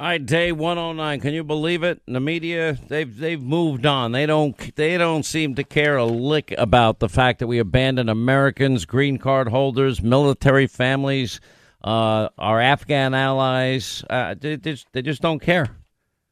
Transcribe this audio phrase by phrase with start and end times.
[0.00, 1.20] All right, day 109.
[1.20, 2.00] Can you believe it?
[2.06, 4.12] The media they've they've moved on.
[4.12, 8.08] They don't they don't seem to care a lick about the fact that we abandon
[8.08, 11.38] Americans, green card holders, military families,
[11.84, 14.02] uh, our Afghan allies.
[14.08, 15.66] Uh, they, they, just, they just don't care,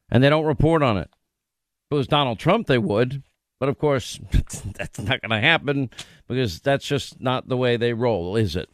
[0.09, 1.11] and they don't report on it.
[1.11, 3.23] If it was Donald Trump, they would,
[3.61, 5.91] but of course that's not going to happen
[6.27, 8.71] because that's just not the way they roll, is it?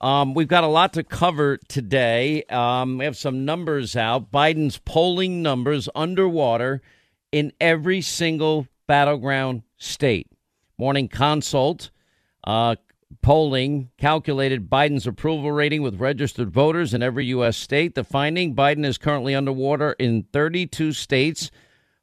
[0.00, 2.44] Um, we've got a lot to cover today.
[2.44, 4.30] Um, we have some numbers out.
[4.30, 6.82] Biden's polling numbers underwater
[7.32, 10.30] in every single battleground state.
[10.78, 11.90] Morning Consult
[12.44, 12.76] uh,
[13.22, 17.56] polling calculated Biden's approval rating with registered voters in every U.S.
[17.56, 17.94] state.
[17.94, 21.50] The finding Biden is currently underwater in 32 states,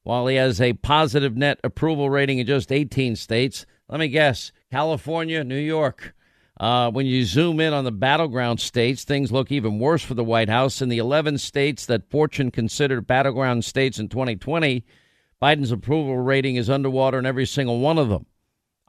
[0.04, 3.66] while he has a positive net approval rating in just 18 states.
[3.88, 6.14] Let me guess California, New York.
[6.60, 10.24] Uh, when you zoom in on the battleground states, things look even worse for the
[10.24, 10.82] White House.
[10.82, 14.86] In the 11 states that Fortune considered battleground states in 2020,
[15.42, 18.28] Biden's approval rating is underwater in every single one of them.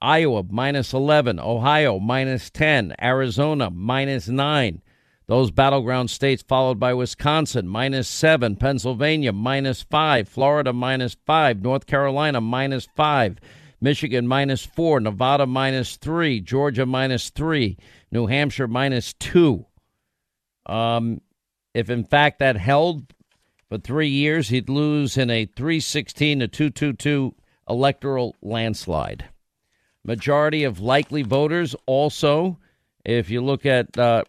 [0.01, 4.83] Iowa minus 11, Ohio minus 10, Arizona minus 9.
[5.27, 11.87] Those battleground states followed by Wisconsin minus 7, Pennsylvania minus 5, Florida minus 5, North
[11.87, 13.39] Carolina minus 5.
[13.85, 17.77] Michigan minus four, Nevada minus three, Georgia minus three,
[18.11, 19.67] New Hampshire minus two.
[20.65, 21.21] Um,
[21.75, 23.13] if in fact that held
[23.69, 27.35] for three years, he'd lose in a 316 to 222
[27.69, 29.27] electoral landslide.
[30.03, 32.59] Majority of likely voters also,
[33.05, 34.25] if you look at uh,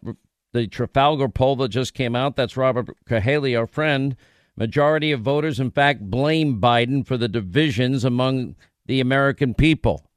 [0.51, 4.17] the Trafalgar poll that just came out, that's Robert Cahaly, our friend.
[4.57, 10.09] Majority of voters, in fact, blame Biden for the divisions among the American people.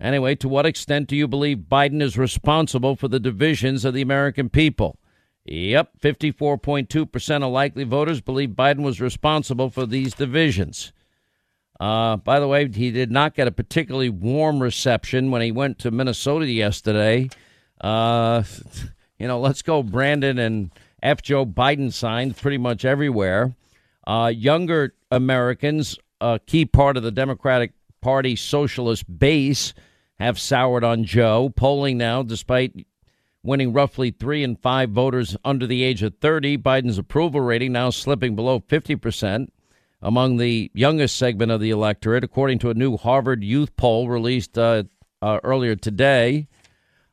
[0.00, 4.02] Anyway, to what extent do you believe Biden is responsible for the divisions of the
[4.02, 4.98] American people?
[5.44, 10.92] Yep, 54.2% of likely voters believe Biden was responsible for these divisions.
[11.80, 15.78] Uh, by the way, he did not get a particularly warm reception when he went
[15.80, 17.30] to Minnesota yesterday.
[17.80, 18.42] Uh,
[19.18, 20.70] you know, let's go, Brandon, and
[21.02, 21.22] F.
[21.22, 23.54] Joe Biden signs pretty much everywhere.
[24.06, 29.74] Uh, younger Americans, a key part of the Democratic Party socialist base
[30.18, 31.50] have soured on Joe.
[31.50, 32.86] Polling now, despite
[33.42, 37.90] winning roughly three and five voters under the age of 30, Biden's approval rating now
[37.90, 39.48] slipping below 50%
[40.02, 44.56] among the youngest segment of the electorate, according to a new Harvard Youth poll released
[44.56, 44.84] uh,
[45.20, 46.48] uh, earlier today.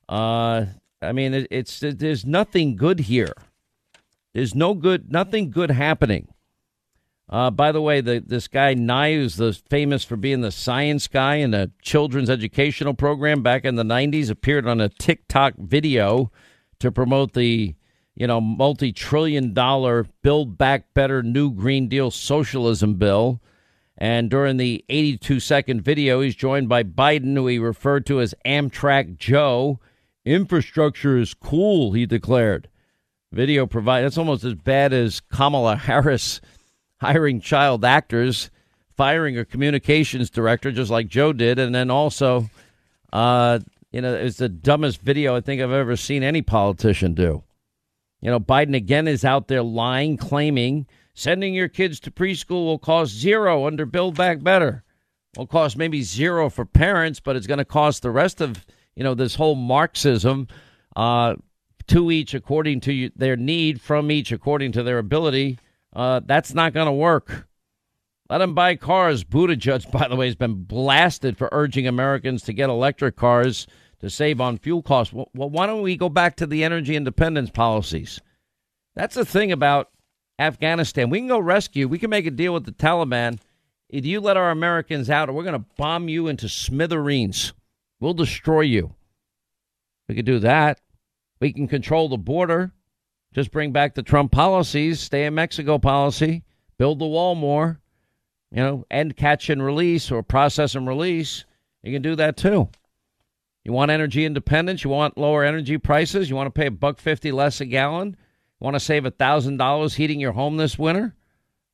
[0.07, 0.66] Uh,
[1.02, 3.34] I mean, it, it's there's nothing good here.
[4.34, 6.28] There's no good, nothing good happening.
[7.28, 11.08] Uh, by the way, the, this guy Nye, who's the, famous for being the science
[11.08, 16.31] guy in a children's educational program back in the '90s, appeared on a TikTok video
[16.80, 17.75] to promote the,
[18.16, 23.41] you know, multi-trillion-dollar Build Back Better New Green Deal socialism bill.
[23.97, 29.18] And during the 82-second video, he's joined by Biden, who he referred to as Amtrak
[29.18, 29.80] Joe.
[30.25, 32.68] Infrastructure is cool, he declared.
[33.31, 36.40] Video provide that's almost as bad as Kamala Harris
[37.02, 38.50] hiring child actors,
[38.96, 42.50] firing a communications director just like Joe did, and then also,
[43.14, 43.60] uh,
[43.92, 47.44] you know, it's the dumbest video I think I've ever seen any politician do.
[48.22, 52.78] You know, Biden again is out there lying, claiming sending your kids to preschool will
[52.78, 54.84] cost zero under Build Back Better.
[55.38, 59.04] Will cost maybe zero for parents, but it's going to cost the rest of you
[59.04, 60.48] know this whole Marxism.
[60.96, 61.36] Uh,
[61.88, 65.60] to each according to their need, from each according to their ability.
[65.96, 67.48] Uh, that's not going to work.
[68.30, 69.24] Let them buy cars.
[69.24, 73.68] Buttigieg, by the way, has been blasted for urging Americans to get electric cars
[74.02, 75.14] to save on fuel costs.
[75.14, 78.20] Well, why don't we go back to the energy independence policies?
[78.96, 79.90] That's the thing about
[80.38, 81.10] Afghanistan.
[81.10, 81.88] We can go rescue.
[81.88, 83.40] We can make a deal with the Taliban.
[83.90, 87.54] If you let our Americans out, we're going to bomb you into smithereens.
[88.00, 88.96] We'll destroy you.
[90.10, 90.82] We could do that.
[91.40, 92.72] We can control the border.
[93.35, 96.46] Just bring back the Trump policies, stay in Mexico policy,
[96.78, 97.82] build the wall more,
[98.49, 101.43] you know, end catch and release or process and release.
[101.84, 102.70] You can do that too.
[103.66, 104.85] You want energy independence?
[104.85, 106.29] You want lower energy prices?
[106.29, 108.16] You want to pay a buck fifty less a gallon?
[108.61, 111.14] You want to save a thousand dollars heating your home this winter?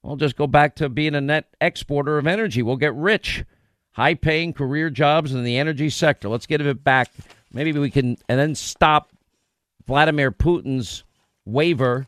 [0.02, 2.64] Well, just go back to being a net exporter of energy.
[2.64, 3.46] We'll get rich,
[3.92, 6.28] high paying career jobs in the energy sector.
[6.28, 7.12] Let's get it back.
[7.54, 9.12] Maybe we can, and then stop
[9.86, 11.04] Vladimir Putin's
[11.52, 12.08] waiver,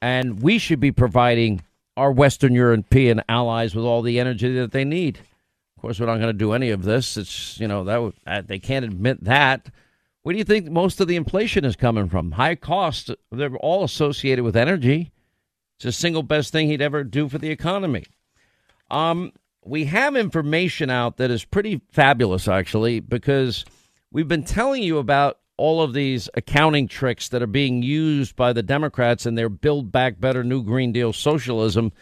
[0.00, 1.62] and we should be providing
[1.96, 5.18] our Western European allies with all the energy that they need.
[5.76, 7.16] Of course, we're not going to do any of this.
[7.16, 9.68] It's you know that uh, they can't admit that.
[10.22, 12.32] Where do you think most of the inflation is coming from?
[12.32, 13.10] High costs.
[13.30, 15.12] They're all associated with energy.
[15.76, 18.04] It's the single best thing he'd ever do for the economy.
[18.90, 19.32] Um,
[19.64, 23.64] we have information out that is pretty fabulous, actually, because
[24.10, 28.52] we've been telling you about all of these accounting tricks that are being used by
[28.52, 31.92] the Democrats in their Build Back Better New Green Deal socialism.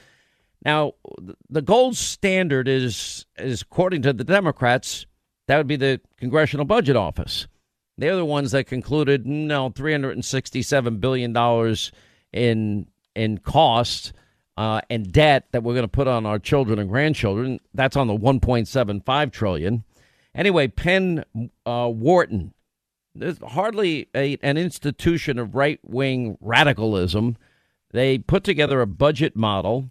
[0.65, 0.93] Now,
[1.51, 5.07] the gold standard is, is according to the Democrats,
[5.49, 7.47] that would be the Congressional Budget Office.
[7.99, 11.77] They're the ones that concluded no, $367 billion
[12.33, 14.13] in, in cost
[14.57, 17.61] uh, and debt that we're going to put on our children and grandchildren.
[17.75, 19.85] That's on the 1.75 trillion.
[20.35, 21.25] Anyway, Penn
[21.67, 22.55] uh, Wharton,
[23.15, 27.37] there's hardly a, an institution of right wing radicalism.
[27.91, 29.91] They put together a budget model,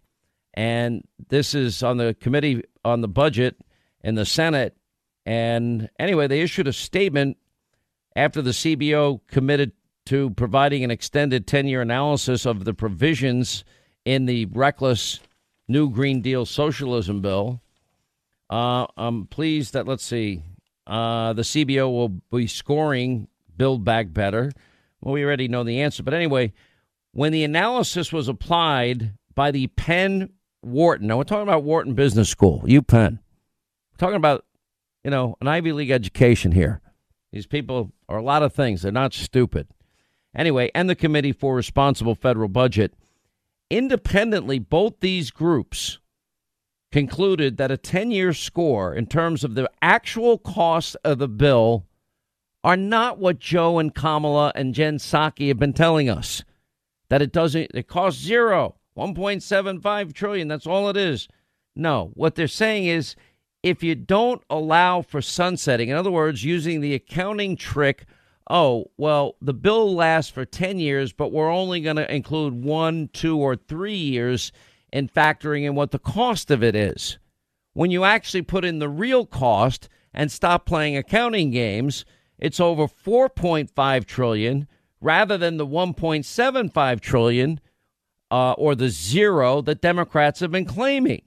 [0.53, 3.57] and this is on the committee on the budget
[4.03, 4.75] in the Senate.
[5.25, 7.37] And anyway, they issued a statement
[8.15, 9.71] after the CBO committed
[10.07, 13.63] to providing an extended 10 year analysis of the provisions
[14.03, 15.19] in the reckless
[15.67, 17.61] new Green Deal socialism bill.
[18.49, 20.41] Uh, I'm pleased that, let's see,
[20.91, 24.51] uh, the CBO will be scoring Build Back Better.
[24.99, 26.03] Well, we already know the answer.
[26.03, 26.51] But anyway,
[27.13, 32.27] when the analysis was applied by the Penn Wharton, now we're talking about Wharton Business
[32.27, 33.19] School, UPenn.
[33.93, 34.43] We're talking about,
[35.05, 36.81] you know, an Ivy League education here.
[37.31, 38.81] These people are a lot of things.
[38.81, 39.69] They're not stupid.
[40.35, 42.95] Anyway, and the Committee for Responsible Federal Budget
[43.69, 45.99] independently, both these groups
[46.91, 51.85] concluded that a 10 year score in terms of the actual cost of the bill
[52.63, 56.43] are not what Joe and Kamala and Jen Psaki have been telling us.
[57.09, 60.47] That it doesn't, it costs zero, 1.75 trillion.
[60.47, 61.27] That's all it is.
[61.75, 63.15] No, what they're saying is
[63.63, 68.05] if you don't allow for sunsetting, in other words, using the accounting trick
[68.51, 73.09] oh, well, the bill lasts for 10 years, but we're only going to include one,
[73.13, 74.51] two, or three years
[74.91, 77.17] in factoring in what the cost of it is.
[77.73, 82.05] When you actually put in the real cost and stop playing accounting games,
[82.37, 84.67] it's over 4.5 trillion
[84.99, 87.59] rather than the 1.75 trillion
[88.29, 91.23] uh, or the zero that Democrats have been claiming.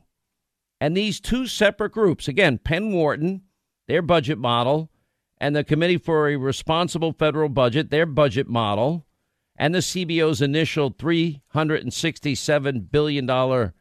[0.81, 3.43] And these two separate groups, again, Penn Wharton,
[3.89, 4.91] their budget model,
[5.39, 9.07] and the Committee for a Responsible Federal Budget, their budget model,
[9.57, 13.73] and the CBO's initial $367 billion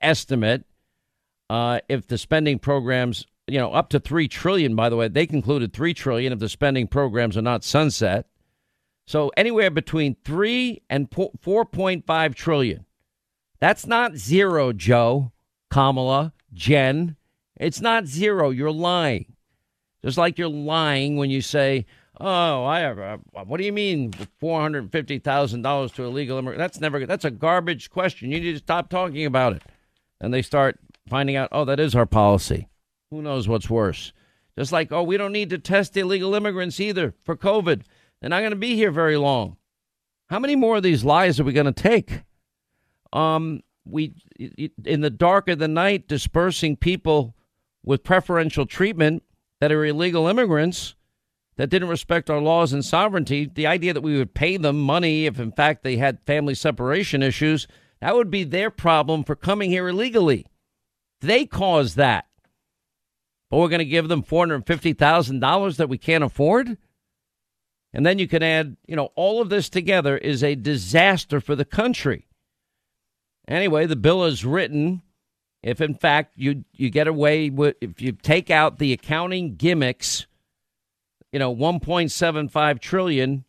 [0.00, 0.64] estimate,
[1.48, 5.26] uh, if the spending programs, you know, up to 3 trillion, by the way, they
[5.26, 8.26] concluded 3 trillion if the spending programs are not sunset.
[9.06, 12.86] So anywhere between 3 and 4.5 trillion.
[13.60, 15.32] That's not zero, Joe,
[15.70, 17.16] Kamala, Jen.
[17.56, 18.50] It's not zero.
[18.50, 19.36] You're lying.
[20.04, 21.86] Just like you're lying when you say,
[22.20, 26.38] "Oh, I have." A, what do you mean, four hundred fifty thousand dollars to illegal
[26.38, 26.58] immigrant?
[26.58, 27.04] That's never.
[27.06, 28.30] That's a garbage question.
[28.30, 29.62] You need to stop talking about it.
[30.20, 30.78] And they start
[31.08, 32.68] finding out, oh, that is our policy.
[33.10, 34.12] Who knows what's worse?
[34.56, 37.82] Just like, oh, we don't need to test illegal immigrants either for COVID.
[38.20, 39.56] They're not going to be here very long.
[40.28, 42.22] How many more of these lies are we going to take?
[43.12, 44.14] Um, we
[44.84, 47.34] in the dark of the night dispersing people
[47.82, 49.24] with preferential treatment
[49.60, 50.94] that are illegal immigrants
[51.56, 55.26] that didn't respect our laws and sovereignty, the idea that we would pay them money
[55.26, 57.66] if, in fact, they had family separation issues,
[58.00, 60.46] that would be their problem for coming here illegally.
[61.20, 62.26] They caused that.
[63.50, 66.78] But we're going to give them $450,000 that we can't afford?
[67.92, 71.54] And then you can add, you know, all of this together is a disaster for
[71.54, 72.26] the country.
[73.46, 75.02] Anyway, the bill is written
[75.62, 80.26] if in fact you you get away with if you take out the accounting gimmicks,
[81.32, 83.44] you know, 1.75 trillion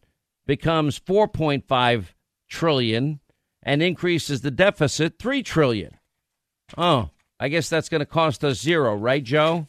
[0.46, 2.06] becomes 4.5
[2.50, 3.20] trillion
[3.62, 5.98] and increases the deficit 3 trillion.
[6.78, 7.10] Oh,
[7.40, 9.68] I guess that's going to cost us zero, right, Joe?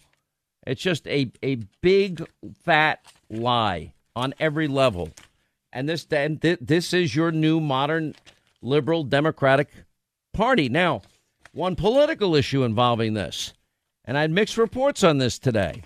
[0.67, 2.27] It's just a a big
[2.65, 5.11] fat lie on every level.
[5.73, 8.15] And this and this is your new modern
[8.63, 9.69] liberal democratic
[10.33, 10.69] party.
[10.69, 11.03] Now,
[11.53, 13.53] one political issue involving this.
[14.05, 15.83] And I had mixed reports on this today.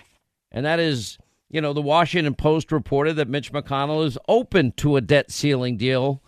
[0.50, 1.18] And that is,
[1.50, 5.76] you know, the Washington Post reported that Mitch McConnell is open to a debt ceiling
[5.76, 6.22] deal.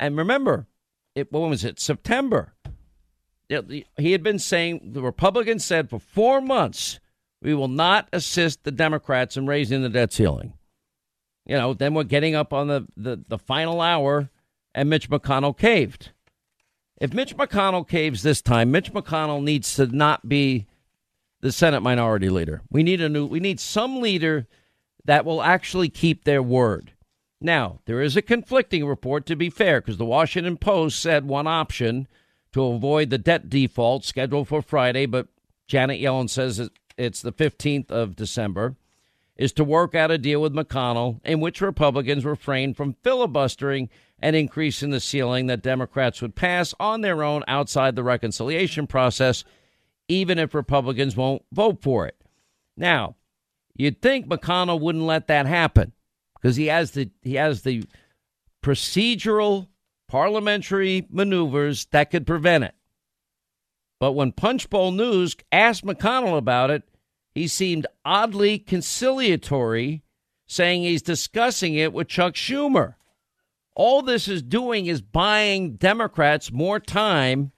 [0.00, 0.66] And remember,
[1.14, 1.78] it, when was it?
[1.78, 2.54] September.
[3.48, 6.98] He had been saying, the Republicans said for four months,
[7.40, 10.54] we will not assist the Democrats in raising the debt ceiling.
[11.46, 14.30] You know, then we're getting up on the, the, the final hour,
[14.74, 16.10] and Mitch McConnell caved.
[17.00, 20.66] If Mitch McConnell caves this time, Mitch McConnell needs to not be
[21.42, 22.62] the Senate minority leader.
[22.70, 24.46] We need a new we need some leader
[25.04, 26.92] that will actually keep their word.
[27.40, 31.46] Now, there is a conflicting report to be fair because the Washington Post said one
[31.46, 32.08] option
[32.52, 35.28] to avoid the debt default scheduled for Friday, but
[35.66, 38.76] Janet Yellen says it's the 15th of December,
[39.36, 44.36] is to work out a deal with McConnell in which Republicans refrain from filibustering and
[44.36, 49.44] increasing the ceiling that Democrats would pass on their own outside the reconciliation process,
[50.08, 52.16] even if Republicans won't vote for it.
[52.76, 53.16] Now,
[53.74, 55.92] you'd think McConnell wouldn't let that happen
[56.34, 57.84] because he has the he has the
[58.62, 59.68] procedural
[60.08, 62.74] parliamentary maneuvers that could prevent it.
[64.00, 66.82] But when Punchbowl News asked McConnell about it,
[67.34, 70.02] he seemed oddly conciliatory,
[70.46, 72.94] saying he's discussing it with Chuck Schumer.
[73.74, 77.50] All this is doing is buying Democrats more time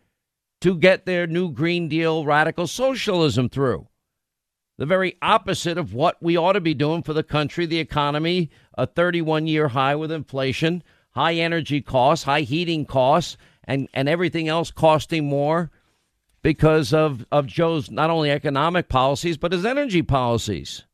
[0.63, 3.89] to get their new Green Deal radical socialism through.
[4.79, 8.51] The very opposite of what we ought to be doing for the country, the economy,
[8.77, 14.49] a 31 year high with inflation, high energy costs, high heating costs, and, and everything
[14.49, 15.71] else costing more
[16.43, 20.85] because of, of Joe's not only economic policies, but his energy policies.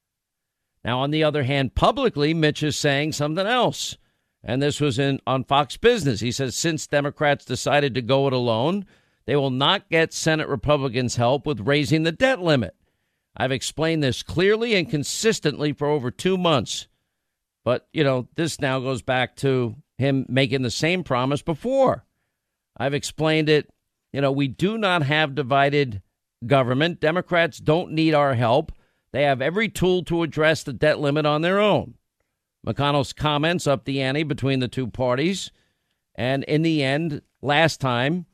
[0.84, 3.96] Now, on the other hand, publicly, Mitch is saying something else.
[4.44, 6.20] And this was in on Fox Business.
[6.20, 8.86] He says since Democrats decided to go it alone,
[9.26, 12.74] they will not get Senate Republicans' help with raising the debt limit.
[13.36, 16.86] I've explained this clearly and consistently for over two months.
[17.64, 22.04] But, you know, this now goes back to him making the same promise before.
[22.76, 23.70] I've explained it
[24.12, 26.02] you know, we do not have divided
[26.46, 27.00] government.
[27.00, 28.72] Democrats don't need our help.
[29.12, 31.94] They have every tool to address the debt limit on their own.
[32.66, 35.50] McConnell's comments up the ante between the two parties.
[36.14, 38.26] And in the end, last time,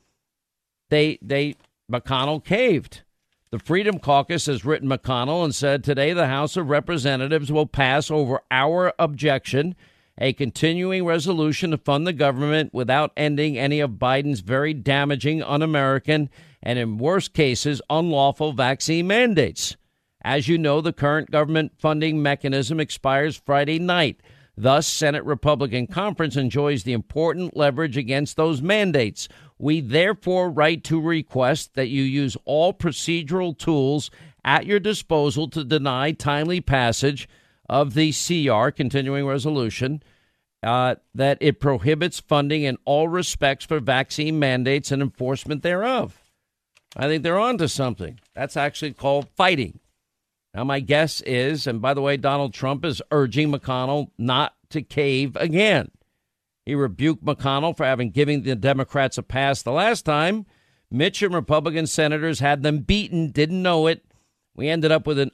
[0.91, 1.55] they they
[1.91, 3.03] McConnell caved.
[3.51, 8.11] The Freedom Caucus has written McConnell and said today the House of Representatives will pass
[8.11, 9.75] over our objection
[10.19, 15.63] a continuing resolution to fund the government without ending any of Biden's very damaging, un
[15.63, 16.29] American,
[16.63, 19.79] and in worst cases, unlawful vaccine mandates.
[20.21, 24.21] As you know, the current government funding mechanism expires Friday night.
[24.59, 29.27] Thus, Senate Republican Conference enjoys the important leverage against those mandates.
[29.59, 34.11] We therefore write to request that you use all procedural tools
[34.45, 37.29] at your disposal to deny timely passage
[37.69, 40.03] of the CR, continuing resolution,
[40.63, 46.21] uh, that it prohibits funding in all respects for vaccine mandates and enforcement thereof.
[46.97, 48.19] I think they're on to something.
[48.35, 49.81] That's actually called fighting.
[50.55, 54.83] Now, my guess is, and by the way, Donald Trump is urging McConnell not to
[54.83, 55.91] cave again.
[56.69, 60.45] He rebuked McConnell for having given the Democrats a pass the last time.
[60.91, 64.05] Mitch and Republican senators had them beaten, didn't know it.
[64.55, 65.31] We ended up with an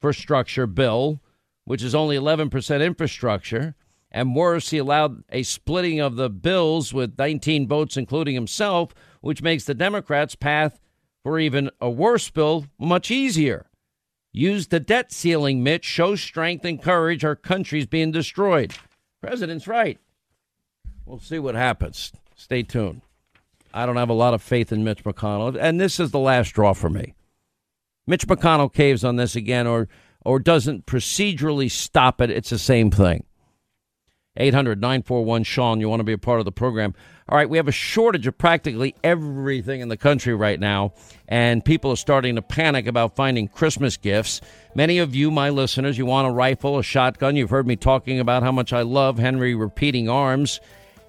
[0.00, 1.20] infrastructure bill,
[1.66, 3.74] which is only 11% infrastructure.
[4.10, 9.42] And worse, he allowed a splitting of the bills with 19 votes, including himself, which
[9.42, 10.80] makes the Democrats' path
[11.22, 13.66] for even a worse bill much easier.
[14.32, 15.84] Use the debt ceiling, Mitch.
[15.84, 17.22] Show strength and courage.
[17.22, 18.72] Our country's being destroyed.
[19.26, 19.98] President's right.
[21.06, 22.12] We'll see what happens.
[22.34, 23.02] Stay tuned.
[23.72, 26.48] I don't have a lot of faith in Mitch McConnell, and this is the last
[26.48, 27.14] straw for me.
[28.06, 29.88] Mitch McConnell caves on this again or
[30.24, 33.24] or doesn't procedurally stop it, it's the same thing.
[34.36, 36.94] 800 941 Sean, you want to be a part of the program.
[37.28, 40.92] All right, we have a shortage of practically everything in the country right now,
[41.28, 44.40] and people are starting to panic about finding Christmas gifts.
[44.74, 47.36] Many of you, my listeners, you want a rifle, a shotgun.
[47.36, 50.60] You've heard me talking about how much I love Henry repeating arms.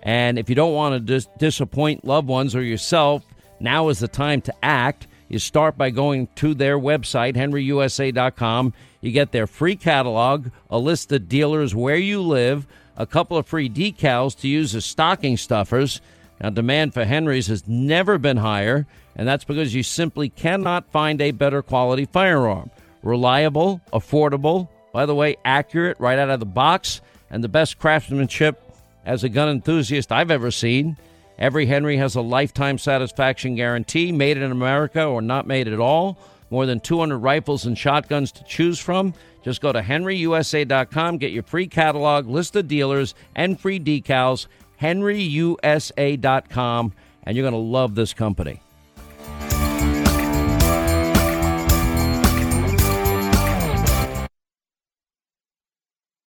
[0.04, 3.26] And if you don't want to dis- disappoint loved ones or yourself,
[3.60, 5.08] now is the time to act.
[5.28, 8.74] You start by going to their website, henryusa.com.
[9.02, 12.68] You get their free catalog, a list of dealers where you live,
[12.98, 16.02] a couple of free decals to use as stocking stuffers.
[16.42, 18.86] Now, demand for Henry's has never been higher,
[19.16, 22.70] and that's because you simply cannot find a better quality firearm.
[23.04, 28.62] Reliable, affordable, by the way, accurate right out of the box, and the best craftsmanship
[29.06, 30.98] as a gun enthusiast I've ever seen.
[31.38, 36.18] Every Henry has a lifetime satisfaction guarantee, made in America or not made at all.
[36.50, 39.14] More than 200 rifles and shotguns to choose from.
[39.44, 44.48] Just go to henryusa.com, get your free catalog, list of dealers, and free decals.
[44.82, 45.64] henryusa.com,
[47.24, 48.62] and you're going to love this company.